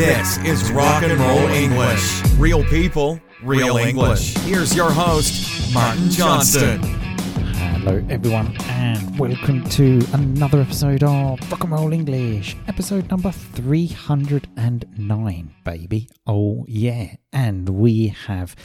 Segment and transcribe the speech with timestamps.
[0.00, 2.22] This is Rock and Roll English.
[2.38, 4.34] Real people, real English.
[4.38, 6.80] Here's your host, Martin Johnston.
[6.82, 15.54] Hello, everyone, and welcome to another episode of Rock and Roll English, episode number 309,
[15.66, 16.08] baby.
[16.26, 17.16] Oh, yeah.
[17.30, 18.56] And we have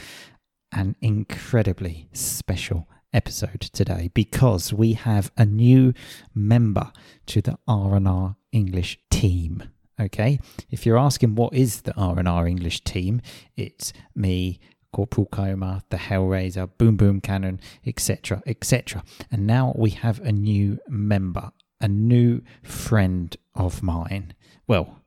[0.72, 5.92] an incredibly special episode today because we have a new
[6.34, 6.92] member
[7.26, 9.64] to the R&R English team.
[9.98, 10.38] Okay,
[10.70, 13.22] if you're asking what is the R&R English team,
[13.56, 14.60] it's me,
[14.92, 19.02] Corporal Coma, the Hellraiser, Boom Boom Cannon, etc., etc.
[19.30, 24.34] And now we have a new member, a new friend of mine.
[24.66, 25.02] Well,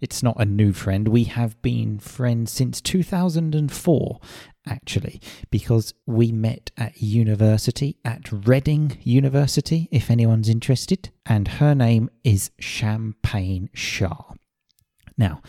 [0.00, 1.08] it's not a new friend.
[1.08, 4.20] We have been friends since 2004,
[4.66, 11.10] actually, because we met at university, at Reading University, if anyone's interested.
[11.26, 14.32] And her name is Champagne Shah.
[15.16, 15.42] Now,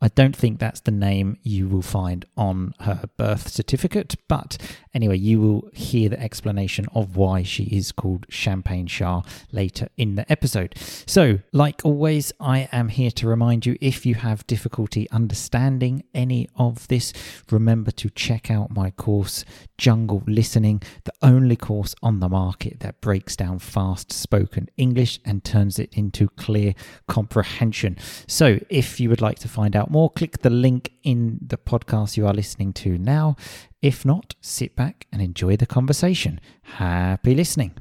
[0.00, 4.58] I don't think that's the name you will find on her birth certificate, but
[4.94, 10.14] anyway, you will hear the explanation of why she is called Champagne Shah later in
[10.14, 10.74] the episode.
[10.76, 16.48] So, like always, I am here to remind you if you have difficulty understanding any
[16.56, 17.12] of this,
[17.50, 19.44] remember to check out my course,
[19.78, 25.44] Jungle Listening, the only course on the market that breaks down fast spoken English and
[25.44, 26.74] turns it into clear
[27.08, 27.96] comprehension.
[28.26, 32.16] So, if you would like to find out more, click the link in the podcast
[32.16, 33.36] you are listening to now.
[33.82, 36.40] If not, sit back and enjoy the conversation.
[36.62, 37.72] Happy listening.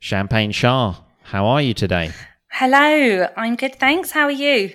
[0.00, 2.10] Champagne Shah, how are you today?
[2.50, 4.10] Hello, I'm good, thanks.
[4.10, 4.74] How are you?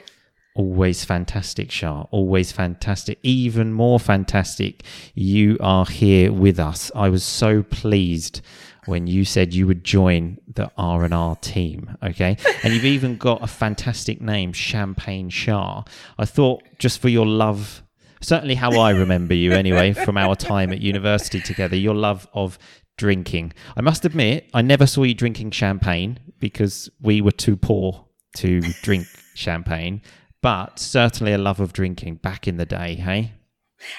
[0.55, 2.03] Always fantastic, Shah.
[2.11, 3.19] Always fantastic.
[3.21, 4.83] Even more fantastic.
[5.13, 6.89] You are here with us.
[6.95, 8.39] I was so pleased
[8.85, 11.97] when you said you would join the R and R team.
[12.01, 15.83] Okay, and you've even got a fantastic name, Champagne Shah.
[16.17, 17.83] I thought just for your love,
[18.23, 22.57] certainly how I remember you anyway from our time at university together, your love of
[22.97, 23.53] drinking.
[23.75, 28.05] I must admit, I never saw you drinking champagne because we were too poor
[28.37, 30.01] to drink champagne.
[30.41, 33.31] But certainly a love of drinking back in the day, hey?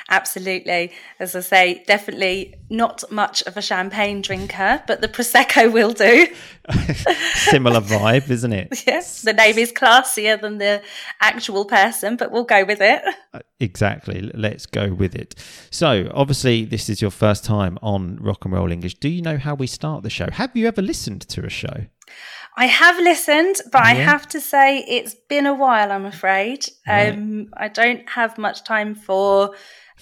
[0.08, 0.92] Absolutely.
[1.18, 6.26] As I say, definitely not much of a champagne drinker, but the Prosecco will do.
[7.34, 8.82] Similar vibe, isn't it?
[8.86, 9.22] Yes.
[9.22, 10.82] The name is classier than the
[11.20, 13.02] actual person, but we'll go with it.
[13.32, 14.30] Uh, exactly.
[14.34, 15.34] Let's go with it.
[15.70, 18.94] So, obviously, this is your first time on Rock and Roll English.
[18.96, 20.28] Do you know how we start the show?
[20.30, 21.86] Have you ever listened to a show?
[22.56, 23.90] I have listened, but yeah.
[23.90, 26.66] I have to say it's been a while, I'm afraid.
[26.86, 27.08] Right.
[27.08, 29.54] Um, I don't have much time for.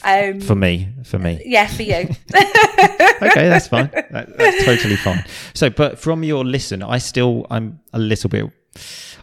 [0.05, 1.41] Um, for me, for me.
[1.45, 1.95] Yeah, for you.
[2.35, 3.91] okay, that's fine.
[4.12, 5.25] That, that's totally fine.
[5.55, 8.51] So, but from your listen, I still, I'm a little bit.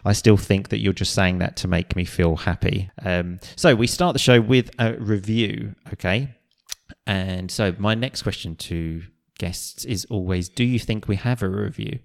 [0.04, 2.90] I still think that you're just saying that to make me feel happy.
[3.04, 6.34] Um, so we start the show with a review, okay?
[7.06, 9.02] And so my next question to
[9.38, 12.00] guests is always: Do you think we have a review?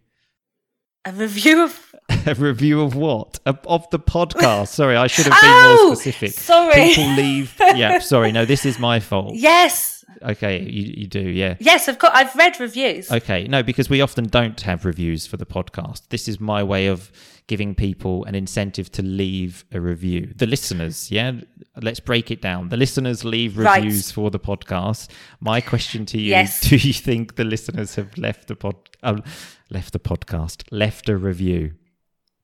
[1.08, 1.96] A review of
[2.28, 3.40] a review of what?
[3.46, 4.70] Of the podcast.
[4.70, 6.32] Sorry, I should have been oh, more specific.
[6.32, 6.74] Sorry.
[6.74, 7.56] People leave.
[7.60, 8.32] Yeah, sorry.
[8.32, 9.36] No, this is my fault.
[9.36, 10.04] Yes.
[10.24, 11.56] Okay, you, you do, yeah.
[11.60, 13.12] Yes, I've got I've read reviews.
[13.12, 13.48] Okay.
[13.48, 16.08] No, because we often don't have reviews for the podcast.
[16.10, 17.12] This is my way of
[17.48, 20.34] giving people an incentive to leave a review.
[20.36, 21.34] The listeners, yeah.
[21.82, 22.70] Let's break it down.
[22.70, 24.14] The listeners leave reviews right.
[24.14, 25.10] for the podcast.
[25.40, 26.62] My question to you: yes.
[26.62, 28.76] Do you think the listeners have left the pod?
[29.04, 29.22] Uh,
[29.70, 31.74] left the podcast, left a review?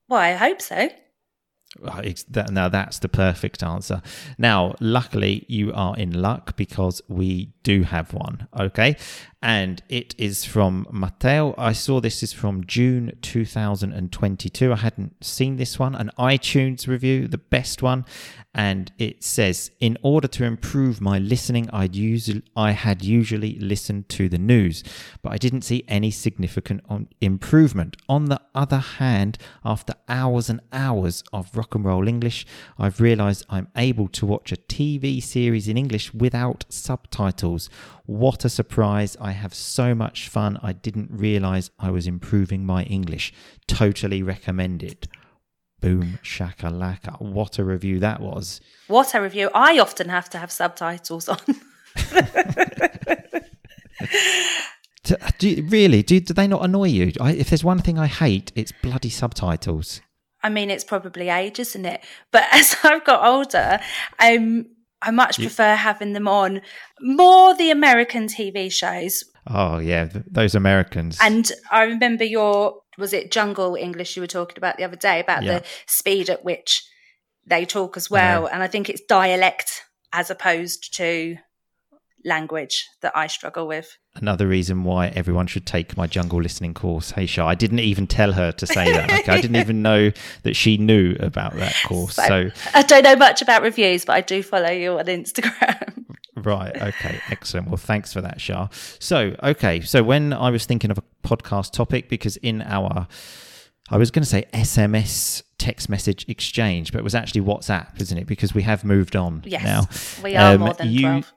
[0.08, 0.90] Well, I hope so.
[2.50, 4.02] Now that's the perfect answer.
[4.38, 8.48] Now, luckily, you are in luck because we do have one.
[8.60, 8.98] Okay,
[9.42, 11.56] and it is from Matteo.
[11.58, 14.72] I saw this is from June 2022.
[14.72, 18.06] I hadn't seen this one, an iTunes review, the best one,
[18.54, 24.10] and it says, "In order to improve my listening, I'd usually I had usually listened
[24.10, 24.84] to the news,
[25.24, 26.82] but I didn't see any significant
[27.20, 27.98] improvement.
[28.08, 32.46] On the other hand, after hours and hours of rock and roll English,
[32.78, 37.70] I've realised I'm able to watch a TV series in English without subtitles."
[38.06, 39.16] What a surprise.
[39.22, 40.60] I have so much fun.
[40.62, 43.34] I didn't realize I was improving my English.
[43.68, 45.08] Totally recommend it.
[45.80, 47.20] Boom, shakalaka.
[47.20, 48.62] What a review that was.
[48.88, 49.50] What a review.
[49.54, 51.40] I often have to have subtitles on.
[55.40, 56.04] do you, really?
[56.04, 57.12] Do, do they not annoy you?
[57.20, 60.02] I, if there's one thing I hate, it's bloody subtitles.
[60.44, 62.04] I mean, it's probably age, isn't it?
[62.32, 63.80] But as I've got older,
[64.20, 64.68] um,
[65.02, 66.62] I much prefer having them on
[67.00, 69.24] more the American TV shows.
[69.48, 71.18] Oh yeah, th- those Americans.
[71.22, 75.20] And I remember your was it jungle English you were talking about the other day
[75.20, 75.60] about yeah.
[75.60, 76.84] the speed at which
[77.46, 78.46] they talk as well.
[78.46, 79.84] And I think it's dialect
[80.14, 81.38] as opposed to
[82.26, 83.98] language that I struggle with.
[84.16, 87.12] Another reason why everyone should take my jungle listening course.
[87.12, 89.12] Hey, Shah, I didn't even tell her to say that.
[89.12, 89.32] Okay?
[89.32, 90.12] I didn't even know
[90.44, 92.16] that she knew about that course.
[92.16, 96.06] So, so, I don't know much about reviews, but I do follow you on Instagram.
[96.38, 96.76] Right.
[96.76, 97.20] Okay.
[97.30, 97.68] Excellent.
[97.68, 98.70] Well, thanks for that, Shah.
[98.72, 99.82] So, okay.
[99.82, 103.06] So, when I was thinking of a podcast topic, because in our,
[103.90, 108.18] I was going to say SMS text message exchange, but it was actually WhatsApp, isn't
[108.18, 108.28] it?
[108.28, 110.24] Because we have moved on yes, now.
[110.24, 111.34] We are um, more than you, 12.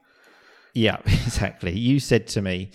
[0.75, 1.77] Yeah, exactly.
[1.77, 2.69] You said to me,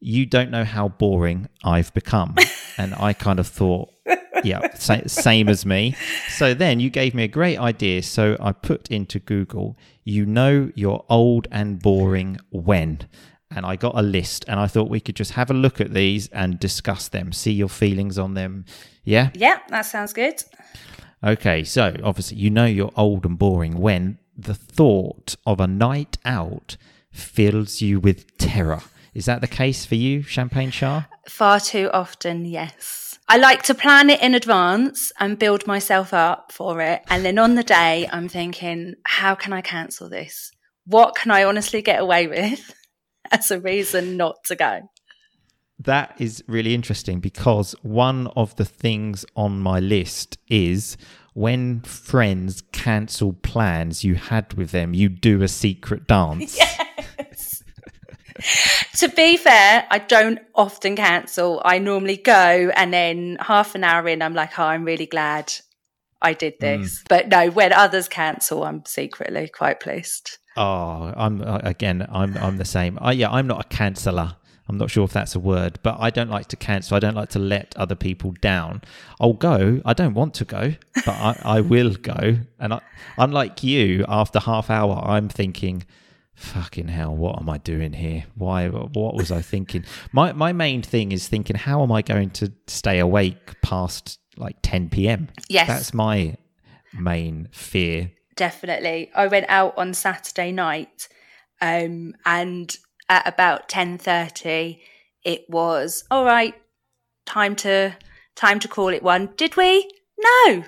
[0.00, 2.34] you don't know how boring I've become.
[2.76, 3.90] and I kind of thought,
[4.42, 5.96] yeah, sa- same as me.
[6.28, 8.02] So then you gave me a great idea.
[8.02, 13.08] So I put into Google, you know, you're old and boring when.
[13.56, 15.94] And I got a list, and I thought we could just have a look at
[15.94, 18.64] these and discuss them, see your feelings on them.
[19.04, 19.30] Yeah?
[19.32, 20.42] Yeah, that sounds good.
[21.22, 26.18] Okay, so obviously, you know you're old and boring when the thought of a night
[26.24, 26.76] out
[27.14, 28.82] fills you with terror.
[29.14, 31.04] Is that the case for you, Champagne Shah?
[31.28, 33.18] Far too often, yes.
[33.28, 37.02] I like to plan it in advance and build myself up for it.
[37.08, 40.50] And then on the day, I'm thinking, how can I cancel this?
[40.86, 42.74] What can I honestly get away with
[43.30, 44.80] as a reason not to go?
[45.78, 50.96] That is really interesting because one of the things on my list is
[51.32, 56.58] when friends cancel plans you had with them, you do a secret dance.
[58.96, 61.62] to be fair, I don't often cancel.
[61.64, 65.52] I normally go and then half an hour in, I'm like, oh, I'm really glad
[66.22, 66.64] I did hmm.
[66.64, 67.02] this.
[67.02, 67.08] Mm.
[67.08, 70.38] But no, when others cancel, I'm secretly quite pleased.
[70.56, 72.96] Oh, I'm uh, again, I'm I'm the same.
[73.00, 74.36] I, yeah, I'm not a canceller.
[74.68, 76.96] I'm not sure if that's a word, but I don't like to cancel.
[76.96, 78.80] I don't like to let other people down.
[79.20, 79.82] I'll go.
[79.84, 82.38] I don't want to go, but I, I will go.
[82.58, 82.80] And I,
[83.18, 85.84] unlike you, after half hour, I'm thinking,
[86.34, 88.24] fucking hell, what am I doing here?
[88.34, 88.68] Why?
[88.68, 89.84] What was I thinking?
[90.12, 94.56] My my main thing is thinking, how am I going to stay awake past like
[94.62, 95.28] 10 p.m.?
[95.48, 96.36] Yes, that's my
[96.92, 98.10] main fear.
[98.36, 101.08] Definitely, I went out on Saturday night,
[101.60, 102.76] um, and
[103.08, 104.80] at about 10:30,
[105.24, 106.54] it was all right.
[107.26, 107.96] Time to
[108.34, 109.30] time to call it one.
[109.36, 109.90] Did we?
[110.18, 110.64] No.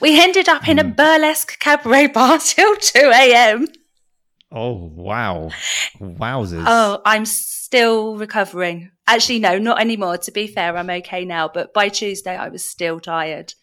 [0.00, 0.92] We ended up in a hmm.
[0.92, 3.66] burlesque cabaret bar till 2 a.m.
[4.52, 5.50] Oh, wow.
[5.98, 6.64] Wowzers.
[6.66, 8.90] Oh, I'm still recovering.
[9.06, 10.18] Actually, no, not anymore.
[10.18, 11.48] To be fair, I'm okay now.
[11.48, 13.54] But by Tuesday, I was still tired.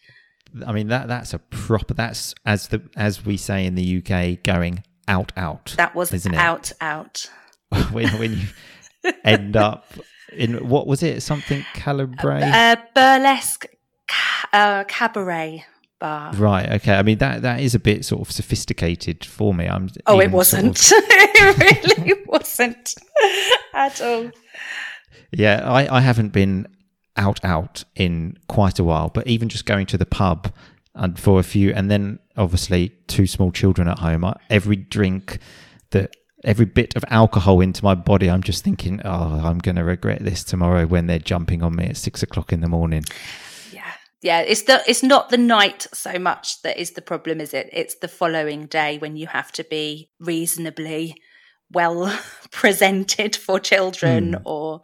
[0.66, 4.42] I mean, that that's a proper, that's as the as we say in the UK,
[4.42, 5.74] going out, out.
[5.76, 6.76] That was isn't out, it?
[6.80, 7.30] out.
[7.92, 9.92] when, when you end up
[10.32, 11.22] in, what was it?
[11.22, 12.42] Something cabaret?
[12.42, 13.66] Uh, burlesque
[14.08, 15.64] ca- uh, cabaret
[16.00, 16.32] bar.
[16.34, 16.68] Right.
[16.72, 16.94] Okay.
[16.94, 19.66] I mean that that is a bit sort of sophisticated for me.
[19.66, 19.90] I'm.
[20.06, 20.78] Oh, it wasn't.
[20.78, 21.08] Sort of...
[21.10, 22.94] it really wasn't
[23.74, 24.30] at all.
[25.30, 26.66] Yeah, I I haven't been
[27.16, 30.52] out out in quite a while, but even just going to the pub
[30.94, 34.24] and for a few, and then obviously two small children at home.
[34.24, 35.38] I, every drink
[35.90, 39.84] that every bit of alcohol into my body, I'm just thinking, oh, I'm going to
[39.84, 43.04] regret this tomorrow when they're jumping on me at six o'clock in the morning
[44.22, 47.68] yeah it's the it's not the night so much that is the problem is it?
[47.72, 51.16] It's the following day when you have to be reasonably
[51.72, 52.18] well
[52.50, 54.42] presented for children mm.
[54.44, 54.82] or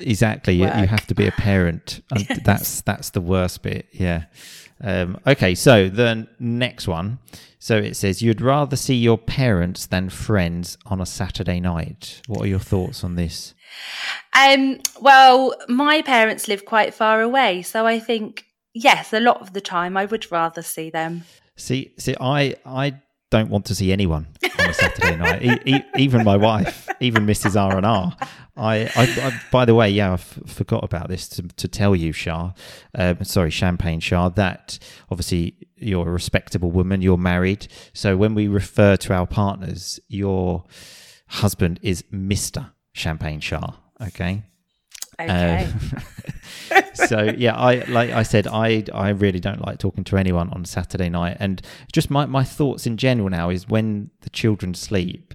[0.00, 0.54] exactly.
[0.54, 2.02] You, you, have to be a parent.
[2.16, 2.40] Yes.
[2.44, 4.24] that's that's the worst bit yeah.
[4.80, 7.18] Um, okay so the next one.
[7.58, 12.20] So it says you'd rather see your parents than friends on a saturday night.
[12.26, 13.54] What are your thoughts on this?
[14.34, 18.45] Um, well my parents live quite far away so i think
[18.76, 21.24] yes, a lot of the time I would rather see them.
[21.56, 24.26] See, see, I, I don't want to see anyone
[24.58, 25.42] on a Saturday night.
[25.42, 27.60] E- e- even my wife, even Mrs.
[27.60, 28.14] R and R.
[28.56, 31.96] I, I, I, by the way, yeah, I f- forgot about this to, to tell
[31.96, 32.52] you, Shah.
[32.94, 34.28] Um, sorry, Champagne Shah.
[34.30, 34.78] That
[35.10, 37.02] obviously you're a respectable woman.
[37.02, 37.68] You're married.
[37.94, 40.64] So when we refer to our partners, your
[41.28, 43.72] husband is Mister Champagne Shah.
[44.00, 44.42] Okay.
[45.18, 45.64] Okay.
[45.64, 50.50] Um, so yeah, I like I said, I I really don't like talking to anyone
[50.50, 54.74] on Saturday night, and just my my thoughts in general now is when the children
[54.74, 55.34] sleep,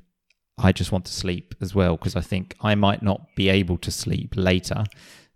[0.58, 3.78] I just want to sleep as well because I think I might not be able
[3.80, 4.86] to sleep later.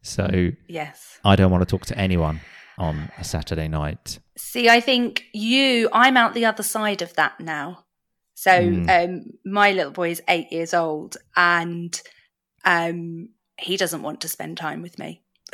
[0.01, 2.41] So yes, I don't want to talk to anyone
[2.77, 4.19] on a Saturday night.
[4.37, 7.85] See, I think you, I'm out the other side of that now.
[8.33, 8.89] So mm.
[8.89, 11.99] um, my little boy is eight years old, and
[12.65, 15.21] um, he doesn't want to spend time with me.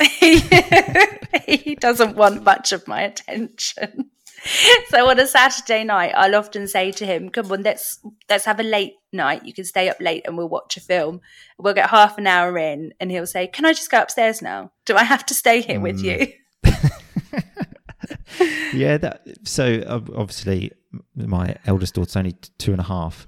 [1.46, 4.10] he, doesn't want much of my attention.
[4.88, 8.58] So on a Saturday night, I'll often say to him, "Come on, let's let's have
[8.58, 9.46] a late night.
[9.46, 11.20] You can stay up late and we'll watch a film.
[11.58, 14.72] We'll get half an hour in, and he'll say, "Can I just go upstairs now?
[14.84, 16.04] Do I have to stay here with mm.
[16.04, 16.32] you?"
[18.72, 19.22] yeah, that.
[19.44, 20.72] So obviously,
[21.14, 23.26] my eldest daughter's only two and a half,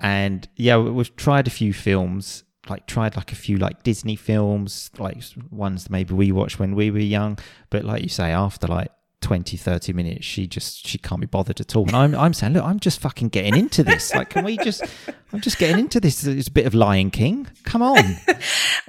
[0.00, 2.42] and yeah, we've tried a few films.
[2.68, 6.90] Like tried like a few like Disney films, like ones maybe we watched when we
[6.90, 7.38] were young.
[7.70, 8.90] But like you say, after like
[9.22, 11.86] 20, 30 minutes, she just she can't be bothered at all.
[11.86, 14.14] And I'm I'm saying, look, I'm just fucking getting into this.
[14.14, 14.84] Like, can we just?
[15.32, 16.24] I'm just getting into this.
[16.24, 17.48] It's a bit of Lion King.
[17.64, 18.16] Come on.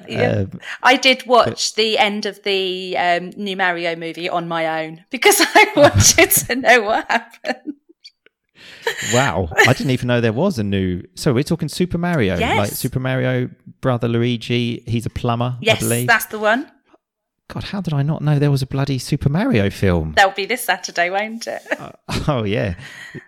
[0.07, 0.45] Yeah.
[0.51, 5.03] Um, I did watch the end of the um, new Mario movie on my own
[5.09, 7.73] because I wanted to know what happened.
[9.13, 11.03] Wow, I didn't even know there was a new.
[11.15, 12.57] So we're talking Super Mario, Yes.
[12.57, 13.49] like Super Mario
[13.81, 14.83] brother Luigi.
[14.87, 16.69] He's a plumber, I Yes, that's the one.
[17.49, 20.13] God, how did I not know there was a bloody Super Mario film?
[20.17, 21.61] That'll be this Saturday, won't it?
[21.79, 21.91] Uh,
[22.27, 22.75] oh yeah,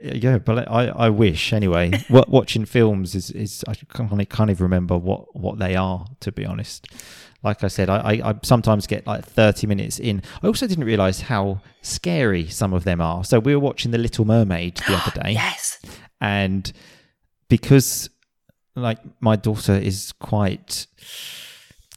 [0.02, 0.38] yeah.
[0.40, 1.92] But I, I wish anyway.
[2.10, 6.32] Wa- watching films is, is I can't, can't even remember what, what they are to
[6.32, 6.88] be honest.
[7.44, 10.22] Like I said, I, I, I sometimes get like thirty minutes in.
[10.44, 13.24] I also didn't realize how scary some of them are.
[13.24, 15.32] So we were watching The Little Mermaid the other day.
[15.34, 15.80] yes.
[16.20, 16.72] and
[17.48, 18.10] because
[18.76, 20.88] like my daughter is quite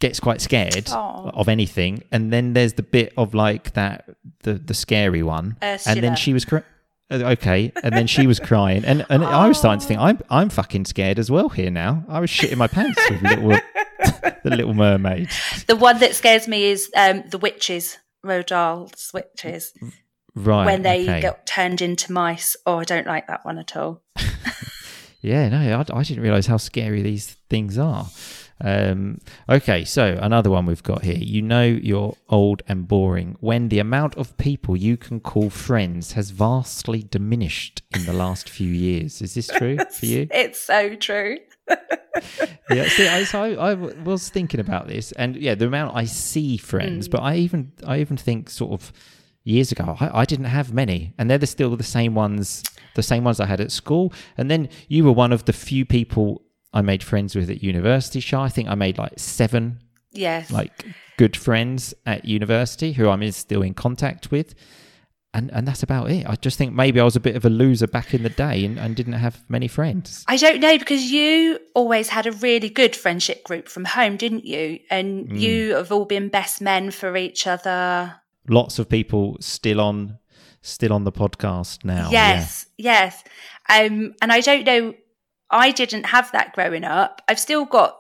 [0.03, 1.31] gets quite scared Aw.
[1.31, 4.05] of anything and then there's the bit of like that
[4.43, 6.65] the the scary one and then she was cry-
[7.11, 10.19] uh, okay and then she was crying and and I was starting to think I'm
[10.29, 13.51] I'm fucking scared as well here now I was shitting my pants with little
[14.43, 15.29] the little mermaid
[15.69, 19.73] The one that scares me is um, the witches, Roald Dahl's witches,
[20.35, 21.21] right when they okay.
[21.21, 22.57] get turned into mice.
[22.67, 24.03] Oh, I don't like that one at all.
[25.23, 28.07] Yeah, no, I, I didn't realize how scary these things are.
[28.61, 29.19] Um,
[29.49, 31.19] okay, so another one we've got here.
[31.19, 36.13] You know you're old and boring when the amount of people you can call friends
[36.13, 39.21] has vastly diminished in the last few years.
[39.21, 40.29] Is this true for you?
[40.31, 41.39] It's so true.
[42.71, 46.05] yeah, see, I, so I, I was thinking about this, and yeah, the amount I
[46.05, 48.93] see friends, but I even I even think sort of
[49.45, 52.63] years ago I, I didn't have many, and they're the, still the same ones,
[52.95, 54.13] the same ones I had at school.
[54.37, 58.21] And then you were one of the few people I made friends with at university.
[58.21, 59.81] Shah, I think I made like seven
[60.13, 60.51] Yes.
[60.51, 60.85] like
[61.17, 64.55] good friends at university who I'm still in contact with.
[65.35, 66.27] And, and that's about it.
[66.27, 68.67] I just think maybe I was a bit of a loser back in the day
[68.67, 70.25] and, and didn't have many friends.
[70.29, 74.45] I don't know because you always had a really good friendship group from home, didn't
[74.45, 74.79] you?
[74.91, 75.41] And Mm.
[75.41, 78.17] you have all been best men for each other.
[78.49, 80.19] lots of people still on
[80.63, 82.09] still on the podcast now.
[82.11, 83.25] yes, yes.
[83.69, 84.95] Um, and I don't know.
[85.53, 87.23] I didn't have that growing up.
[87.29, 87.95] I've still got,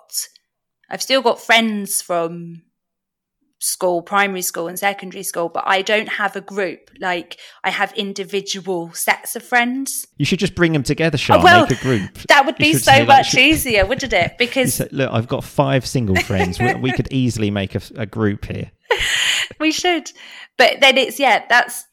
[0.90, 2.62] I've still got friends from
[3.60, 6.90] school, primary school and secondary school, but I don't have a group.
[7.00, 10.06] Like I have individual sets of friends.
[10.16, 11.40] You should just bring them together, Sean.
[11.40, 12.18] Oh, well, make a group.
[12.28, 14.32] That would be so much should- easier, wouldn't it?
[14.38, 16.58] Because say, Look, I've got five single friends.
[16.58, 18.72] we, we could easily make a, a group here.
[19.60, 20.10] we should.
[20.58, 21.86] But then it's yeah, that's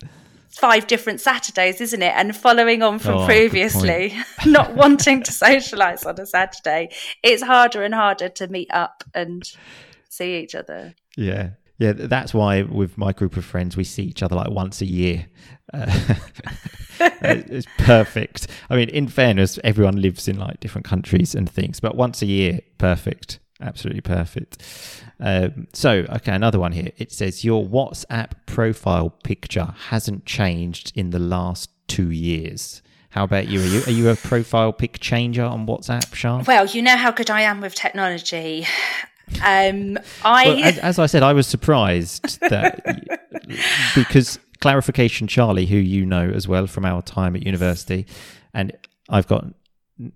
[0.49, 2.13] five different Saturdays, isn't it?
[2.15, 4.15] And following on from Oh, previously,
[4.45, 6.89] not wanting to socialise on a Saturday,
[7.23, 9.43] it's harder and harder to meet up and
[10.09, 10.93] see each other.
[11.15, 11.51] Yeah.
[11.77, 14.85] Yeah, that's why with my group of friends, we see each other like once a
[14.85, 15.27] year.
[17.01, 18.47] Uh, it's perfect.
[18.69, 22.25] I mean, in fairness, everyone lives in like different countries and things, but once a
[22.25, 23.39] year, perfect.
[23.61, 24.63] Absolutely perfect.
[25.19, 26.91] Um, so, okay, another one here.
[26.97, 32.81] It says your WhatsApp profile picture hasn't changed in the last two years.
[33.09, 33.59] How about you?
[33.59, 36.43] Are you are you a profile pic changer on WhatsApp, Sean?
[36.45, 38.65] Well, you know how good I am with technology.
[39.43, 42.83] Um, I Well, as, as I said, I was surprised that
[43.95, 48.05] because clarification, Charlie, who you know as well from our time at university,
[48.53, 48.75] and
[49.09, 49.45] I've got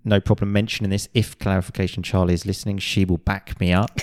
[0.04, 1.08] no problem mentioning this.
[1.14, 4.00] If clarification, Charlie is listening, she will back me up.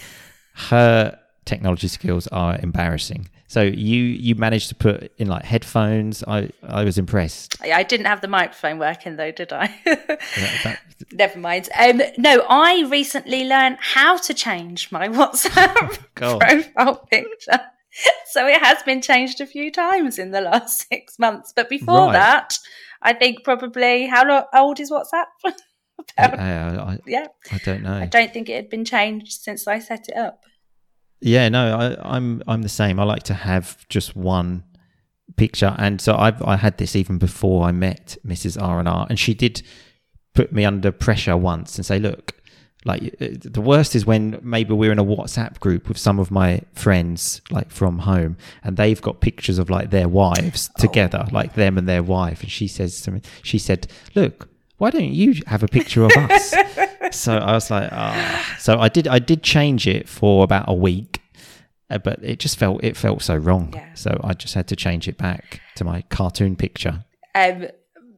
[0.54, 3.30] Her technology skills are embarrassing.
[3.48, 6.24] So you you managed to put in like headphones.
[6.26, 7.58] I I was impressed.
[7.62, 9.68] I didn't have the microphone working though, did I?
[9.86, 10.20] That-
[10.64, 10.80] that-
[11.12, 11.68] Never mind.
[11.78, 16.40] Um, no, I recently learned how to change my WhatsApp God.
[16.40, 17.60] profile picture.
[18.28, 21.52] So it has been changed a few times in the last six months.
[21.54, 22.14] But before Right.
[22.14, 22.54] that,
[23.02, 25.26] I think probably how old is WhatsApp?
[26.18, 27.94] About- I, I, yeah, I don't know.
[27.94, 30.44] I don't think it had been changed since I set it up.
[31.22, 33.00] Yeah, no, I, I'm I'm the same.
[33.00, 34.64] I like to have just one
[35.38, 38.62] picture, and so I've I had this even before I met Mrs.
[38.62, 39.62] R and R, and she did
[40.34, 42.34] put me under pressure once and say, "Look,
[42.86, 46.32] Like uh, the worst is when maybe we're in a WhatsApp group with some of
[46.32, 51.54] my friends, like from home, and they've got pictures of like their wives together, like
[51.54, 52.42] them and their wife.
[52.42, 54.50] And she says to me, she said, "Look,
[54.82, 56.56] why don't you have a picture of us?"
[57.12, 59.08] so I was like, "Ah." So I did.
[59.08, 61.22] I did change it for about a week,
[61.92, 63.74] uh, but it just felt it felt so wrong.
[63.76, 63.94] Yeah.
[63.94, 67.06] So I just had to change it back to my cartoon picture.
[67.36, 67.68] Um,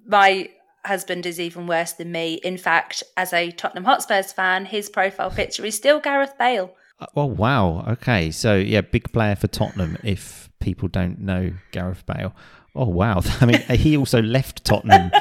[0.07, 0.49] my
[0.85, 2.35] husband is even worse than me.
[2.35, 6.73] In fact, as a Tottenham Hotspurs fan, his profile picture is still Gareth Bale.
[6.97, 7.83] Uh, Oh wow!
[7.89, 9.97] Okay, so yeah, big player for Tottenham.
[10.01, 12.33] If people don't know Gareth Bale,
[12.73, 13.19] oh wow!
[13.41, 15.11] I mean, he also left Tottenham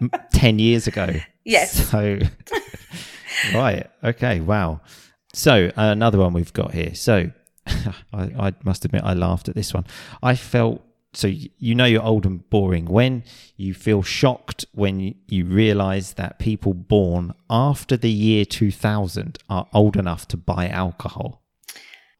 [0.00, 1.08] m- ten years ago.
[1.44, 1.90] Yes.
[1.90, 2.18] So
[3.54, 3.86] right.
[4.02, 4.40] Okay.
[4.40, 4.80] Wow.
[5.32, 6.94] So another one we've got here.
[6.94, 7.30] So
[7.66, 7.92] I,
[8.38, 9.84] I must admit, I laughed at this one.
[10.22, 11.28] I felt so.
[11.28, 13.24] You know, you're old and boring when
[13.56, 19.96] you feel shocked when you, realise that people born after the year 2000 are old
[19.96, 21.42] enough to buy alcohol.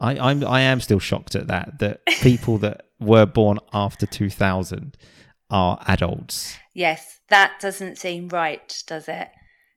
[0.01, 1.79] I, I'm I am still shocked at that.
[1.79, 4.97] That people that were born after 2000
[5.51, 6.59] are adults.
[6.77, 9.29] Yes, that doesn't seem right, does it?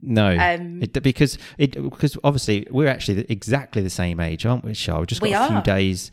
[0.01, 4.73] No, Um, it, because it because obviously we're actually exactly the same age, aren't we,
[4.73, 4.99] Char?
[4.99, 5.61] We've just got We a few are.
[5.61, 6.11] days,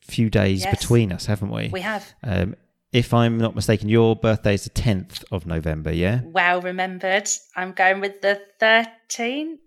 [0.00, 0.78] few days Yes.
[0.80, 1.68] between us, haven't we?
[1.72, 2.14] We have.
[2.22, 2.54] Um,
[2.92, 6.20] if I'm not mistaken, your birthday is the tenth of November, yeah?
[6.24, 7.28] Well remembered.
[7.56, 9.58] I'm going with the 13th,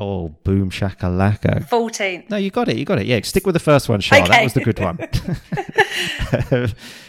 [0.00, 1.68] Oh, boom shakalaka!
[1.68, 2.30] 14th.
[2.30, 2.76] No, you got it.
[2.76, 3.06] You got it.
[3.06, 4.28] Yeah, stick with the first one, Char.
[4.28, 4.98] That was the good one.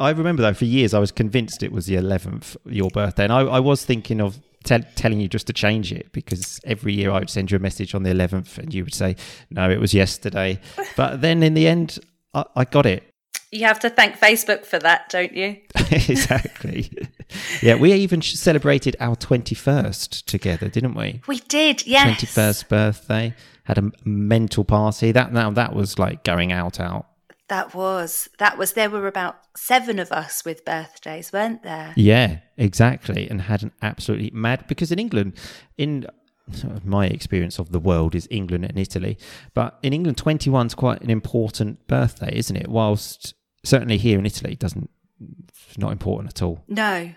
[0.00, 3.32] I remember though, for years I was convinced it was the 11th, your birthday, and
[3.32, 7.10] I, I was thinking of tell telling you just to change it because every year
[7.10, 9.16] I would send you a message on the 11th, and you would say,
[9.50, 10.58] "No, it was yesterday."
[10.96, 11.98] But then in the end,
[12.32, 13.02] I, I got it
[13.50, 15.58] You have to thank Facebook for that, don't you?
[15.90, 16.90] exactly.
[17.62, 21.20] yeah, we even celebrated our 21st together, didn't we?
[21.28, 22.20] We did, yes.
[22.20, 23.34] 21st birthday.
[23.62, 25.12] Had a mental party.
[25.12, 27.06] That now that was like going out out.
[27.54, 31.92] That was that was there were about seven of us with birthdays, weren't there?
[31.94, 33.30] Yeah, exactly.
[33.30, 35.34] And had an absolutely mad because in England,
[35.78, 36.04] in
[36.84, 39.16] my experience of the world is England and Italy,
[39.54, 42.66] but in England, 21 is quite an important birthday, isn't it?
[42.66, 44.90] Whilst certainly here in Italy, it doesn't
[45.20, 46.64] it's not important at all.
[46.66, 47.12] No.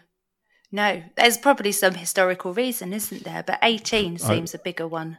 [0.71, 1.01] No.
[1.15, 3.41] There's probably some historical reason, isn't there?
[3.41, 5.17] But 18 seems a bigger one.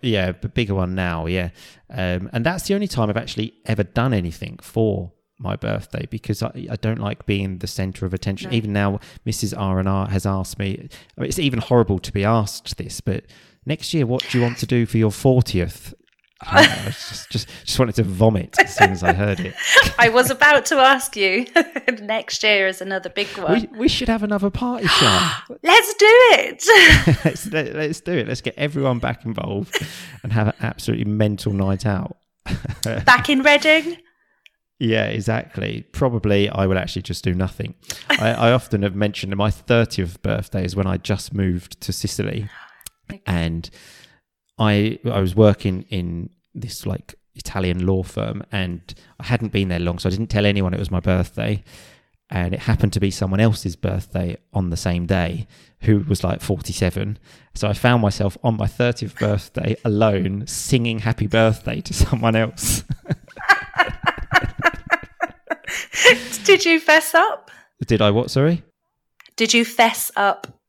[0.00, 1.50] Yeah, but bigger one now, yeah.
[1.90, 6.42] Um, and that's the only time I've actually ever done anything for my birthday because
[6.42, 8.50] I, I don't like being the center of attention.
[8.50, 8.56] No.
[8.56, 9.58] Even now, Mrs.
[9.58, 10.88] R and R has asked me.
[11.16, 13.24] I mean, it's even horrible to be asked this, but
[13.66, 15.94] next year, what do you want to do for your fortieth?
[16.44, 19.54] I just, just just wanted to vomit as soon as I heard it.
[19.98, 21.46] I was about to ask you.
[22.00, 23.68] Next year is another big one.
[23.72, 25.28] We, we should have another party show.
[25.62, 26.64] Let's do it.
[27.24, 28.28] let's, let, let's do it.
[28.28, 29.84] Let's get everyone back involved
[30.22, 32.16] and have an absolutely mental night out.
[32.82, 33.98] Back in Reading.
[34.78, 35.86] Yeah, exactly.
[35.92, 37.74] Probably I would actually just do nothing.
[38.10, 41.92] I, I often have mentioned that my 30th birthday is when I just moved to
[41.92, 42.48] Sicily.
[43.26, 43.70] And
[44.62, 49.80] I I was working in this like Italian law firm and I hadn't been there
[49.80, 51.64] long, so I didn't tell anyone it was my birthday.
[52.30, 55.46] And it happened to be someone else's birthday on the same day
[55.82, 57.18] who was like 47.
[57.54, 62.84] So I found myself on my 30th birthday alone singing happy birthday to someone else.
[66.44, 67.50] Did you fess up?
[67.86, 68.62] Did I what, sorry?
[69.36, 70.61] Did you fess up?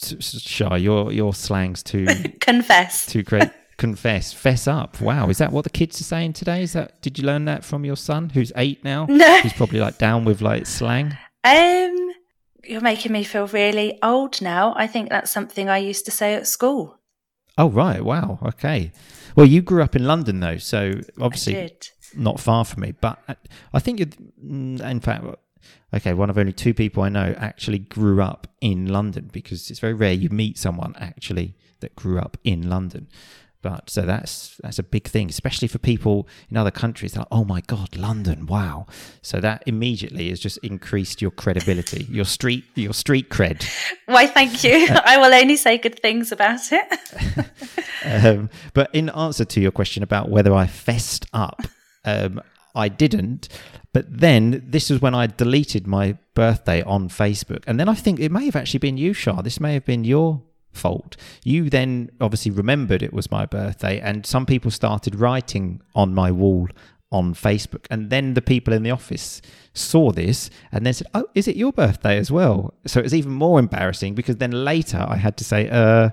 [0.00, 2.06] Shy, your your slang's too
[2.40, 3.06] Confess.
[3.06, 3.50] too great.
[3.76, 5.00] Confess, fess up.
[5.00, 6.62] Wow, is that what the kids are saying today?
[6.62, 9.06] Is that did you learn that from your son, who's eight now?
[9.08, 9.40] No.
[9.40, 11.16] He's probably like down with like slang.
[11.44, 12.10] Um,
[12.64, 14.74] you're making me feel really old now.
[14.76, 16.98] I think that's something I used to say at school.
[17.56, 18.92] Oh right, wow, okay.
[19.36, 21.70] Well, you grew up in London though, so obviously
[22.14, 22.94] not far from me.
[23.00, 23.36] But I-
[23.72, 24.08] I think, you're,
[24.44, 25.24] mm, in fact,
[25.94, 29.80] okay, one of only two people I know actually grew up in London because it's
[29.80, 33.08] very rare you meet someone actually that grew up in London.
[33.60, 37.12] But so that's that's a big thing, especially for people in other countries.
[37.12, 38.86] They're like, oh my god, London, wow!
[39.20, 43.68] So that immediately has just increased your credibility, your street, your street cred.
[44.06, 44.86] Why, thank you.
[45.04, 47.48] I will only say good things about it.
[48.04, 51.62] Um, but in answer to your question about whether I fessed up,
[52.04, 52.40] um,
[52.78, 53.48] I didn't.
[53.92, 57.64] But then this was when I deleted my birthday on Facebook.
[57.66, 59.42] And then I think it may have actually been you, Shah.
[59.42, 61.16] This may have been your fault.
[61.44, 66.30] You then obviously remembered it was my birthday, and some people started writing on my
[66.30, 66.68] wall
[67.10, 67.86] on Facebook.
[67.90, 69.40] And then the people in the office
[69.72, 72.74] saw this and then said, Oh, is it your birthday as well?
[72.86, 76.10] So it was even more embarrassing because then later I had to say, uh,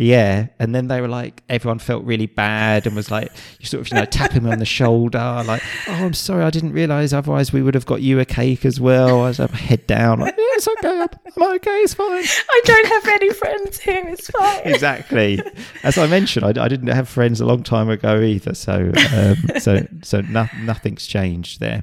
[0.00, 3.80] Yeah, and then they were like, everyone felt really bad and was like, you sort
[3.80, 7.12] of, you know, tapping me on the shoulder, like, oh, I'm sorry, I didn't realise.
[7.12, 9.22] Otherwise, we would have got you a cake as well.
[9.22, 12.22] I was like, head down, like, yeah, it's okay, I'm, I'm okay, it's fine.
[12.50, 14.04] I don't have any friends here.
[14.06, 14.60] It's fine.
[14.66, 15.42] exactly.
[15.82, 19.36] As I mentioned, I, I, didn't have friends a long time ago either, so um,
[19.58, 21.82] so so no, nothing's changed there.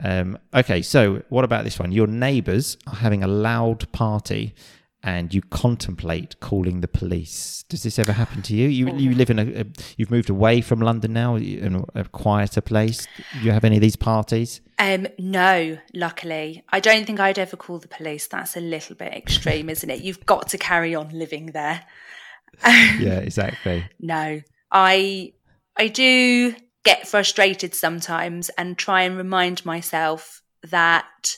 [0.00, 1.90] Um, okay, so what about this one?
[1.90, 4.54] Your neighbours are having a loud party
[5.02, 7.64] and you contemplate calling the police.
[7.68, 8.68] Does this ever happen to you?
[8.68, 9.64] You you live in a, a
[9.96, 13.06] you've moved away from London now in a, a quieter place.
[13.32, 14.60] Do you have any of these parties?
[14.78, 18.26] Um, no, luckily, I don't think I'd ever call the police.
[18.26, 20.02] That's a little bit extreme, isn't it?
[20.02, 21.84] You've got to carry on living there.
[22.64, 23.84] yeah, exactly.
[24.00, 25.32] no, I
[25.76, 31.36] I do get frustrated sometimes and try and remind myself that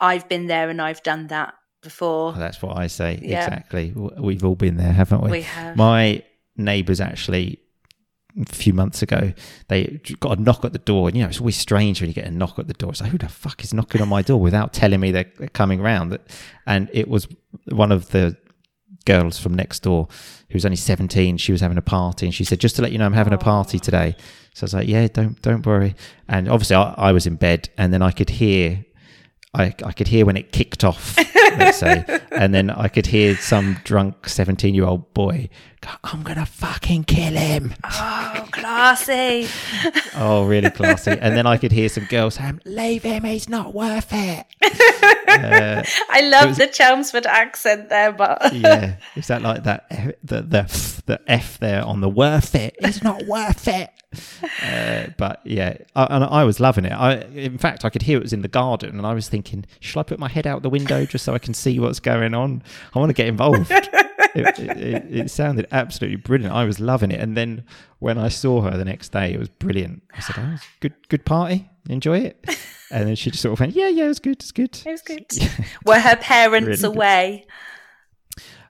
[0.00, 2.32] I've been there and I've done that before.
[2.34, 3.18] Oh, that's what I say.
[3.22, 3.44] Yeah.
[3.44, 3.92] Exactly.
[3.94, 5.30] We've all been there, haven't we?
[5.30, 5.76] We have.
[5.76, 6.22] My
[6.56, 7.60] neighbours actually
[8.40, 9.32] a few months ago,
[9.68, 11.08] they got a knock at the door.
[11.08, 12.90] And, you know, it's always strange when you get a knock at the door.
[12.90, 15.80] It's like, who the fuck is knocking on my door without telling me they're coming
[15.80, 16.16] round?
[16.66, 17.26] And it was
[17.66, 18.36] one of the
[19.04, 20.08] girls from next door
[20.48, 21.38] who was only 17.
[21.38, 23.32] She was having a party and she said, just to let you know, I'm having
[23.32, 24.14] a party today.
[24.54, 25.94] So I was like, yeah, don't, don't worry.
[26.28, 28.84] And obviously I, I was in bed and then I could hear
[29.52, 31.16] I, I could hear when it kicked off,
[31.58, 35.48] let's say, and then I could hear some drunk 17 year old boy
[35.80, 37.74] go, I'm going to fucking kill him.
[37.84, 39.48] Oh, classy.
[40.16, 41.12] oh, really classy.
[41.12, 44.46] And then I could hear some girls saying, Leave him, he's not worth it.
[44.62, 48.54] Uh, I love was, the Chelmsford accent there, but.
[48.54, 48.96] yeah.
[49.16, 49.88] Is that like that?
[50.22, 52.76] The, the, the F there on the worth it?
[52.80, 53.90] It's not worth it.
[54.62, 56.92] Uh, but yeah, I, and I was loving it.
[56.92, 59.64] I, in fact, I could hear it was in the garden, and I was thinking,
[59.78, 62.34] should I put my head out the window just so I can see what's going
[62.34, 62.62] on?
[62.94, 63.70] I want to get involved.
[63.70, 66.54] it, it, it, sounded absolutely brilliant.
[66.54, 67.64] I was loving it, and then
[67.98, 70.02] when I saw her the next day, it was brilliant.
[70.14, 71.68] I said, "Oh, good, good party.
[71.88, 72.44] Enjoy it."
[72.92, 74.40] And then she just sort of went, "Yeah, yeah, it was good.
[74.40, 74.76] It's good.
[74.84, 75.26] It was good."
[75.86, 77.46] Were her parents really away?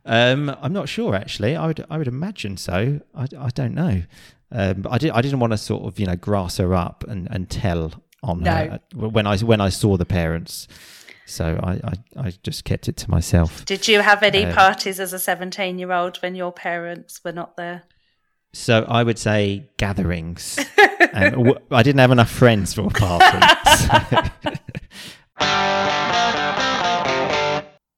[0.05, 1.57] Um, I'm not sure actually.
[1.57, 3.01] I would I would imagine so.
[3.15, 4.03] I, I don't know.
[4.53, 7.29] Um, I did I didn't want to sort of you know grass her up and,
[7.31, 8.51] and tell on no.
[8.51, 10.69] her when I when I saw the parents.
[11.27, 11.93] So I, I,
[12.27, 13.65] I just kept it to myself.
[13.65, 17.31] Did you have any uh, parties as a 17 year old when your parents were
[17.31, 17.85] not there?
[18.53, 20.59] So I would say gatherings.
[21.13, 23.39] and w- I didn't have enough friends for a party.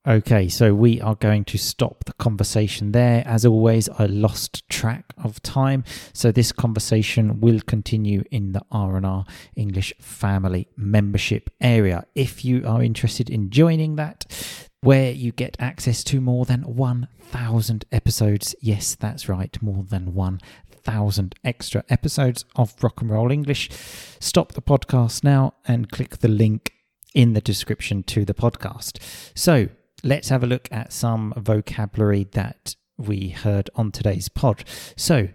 [0.07, 3.23] Okay, so we are going to stop the conversation there.
[3.25, 9.25] As always, I lost track of time, so this conversation will continue in the R&R
[9.55, 12.05] English Family membership area.
[12.17, 14.27] If you are interested in joining that,
[14.81, 18.57] where you get access to more than 1,000 episodes.
[18.61, 23.71] Yes, that's right, more than 1,000 extra episodes of Rock and Roll English.
[24.19, 26.73] Stop the podcast now and click the link
[27.15, 28.99] in the description to the podcast.
[29.37, 29.69] So,
[30.03, 34.65] let's have a look at some vocabulary that we heard on today's pod.
[34.97, 35.29] So,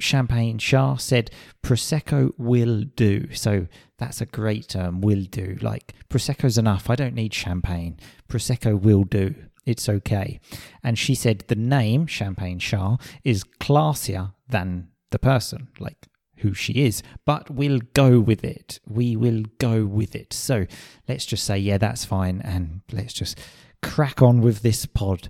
[0.00, 1.30] Champagne Shah said,
[1.62, 3.32] Prosecco will do.
[3.34, 3.66] So,
[3.98, 5.58] that's a great term, will do.
[5.60, 6.88] Like, Prosecco's enough.
[6.88, 7.98] I don't need champagne.
[8.28, 9.34] Prosecco will do.
[9.66, 10.40] It's okay.
[10.82, 15.68] And she said, the name, Champagne Shah, is classier than the person.
[15.78, 16.06] Like,
[16.38, 18.80] who she is, but we'll go with it.
[18.86, 20.32] We will go with it.
[20.32, 20.66] So
[21.08, 23.38] let's just say, yeah, that's fine, and let's just
[23.82, 25.28] crack on with this pod.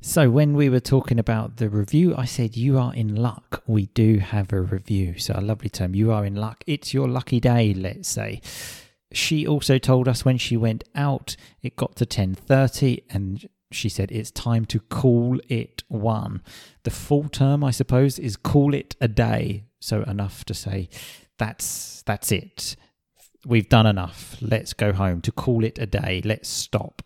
[0.00, 3.62] So, when we were talking about the review, I said, You are in luck.
[3.66, 5.18] We do have a review.
[5.18, 5.94] So, a lovely term.
[5.94, 6.62] You are in luck.
[6.66, 8.40] It's your lucky day, let's say.
[9.12, 14.10] She also told us when she went out, it got to 10:30 and she said
[14.10, 16.42] it's time to call it one.
[16.84, 19.64] The full term, I suppose, is call it a day.
[19.80, 20.88] So enough to say
[21.38, 22.76] that's that's it.
[23.48, 24.36] We've done enough.
[24.42, 25.22] Let's go home.
[25.22, 26.20] To call it a day.
[26.22, 27.00] Let's stop.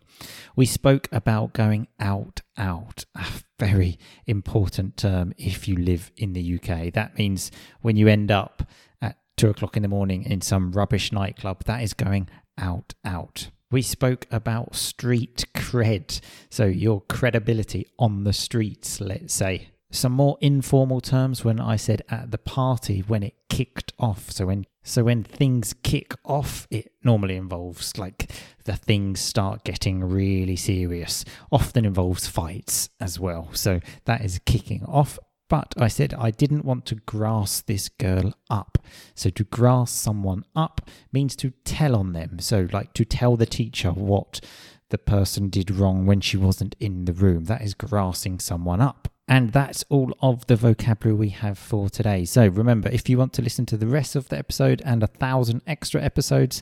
[0.57, 3.25] We spoke about going out, out, a
[3.57, 6.91] very important term if you live in the UK.
[6.91, 7.49] That means
[7.81, 8.63] when you end up
[9.01, 12.27] at two o'clock in the morning in some rubbish nightclub, that is going
[12.57, 13.49] out, out.
[13.71, 20.37] We spoke about street cred, so your credibility on the streets, let's say some more
[20.41, 24.31] informal terms when I said at the party when it kicked off.
[24.31, 28.31] So when so when things kick off, it normally involves like
[28.65, 31.23] the things start getting really serious.
[31.51, 33.49] Often involves fights as well.
[33.53, 35.17] So that is kicking off.
[35.49, 38.77] But I said I didn't want to grass this girl up.
[39.15, 42.39] So to grass someone up means to tell on them.
[42.39, 44.41] So like to tell the teacher what
[44.89, 47.45] the person did wrong when she wasn't in the room.
[47.45, 49.12] That is grassing someone up.
[49.27, 52.25] And that's all of the vocabulary we have for today.
[52.25, 55.07] So remember, if you want to listen to the rest of the episode and a
[55.07, 56.61] thousand extra episodes,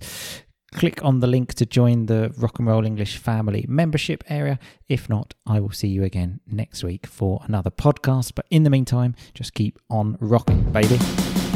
[0.71, 4.59] click on the link to join the Rock and Roll English family membership area.
[4.87, 8.33] If not, I will see you again next week for another podcast.
[8.35, 10.99] But in the meantime, just keep on rocking, baby.